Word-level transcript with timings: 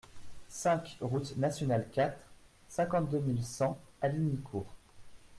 cinq 0.49 0.97
route 0.99 1.37
Nationale 1.37 1.87
quatre, 1.91 2.25
cinquante-deux 2.67 3.19
mille 3.19 3.45
cent 3.45 3.77
Hallignicourt 4.01 4.73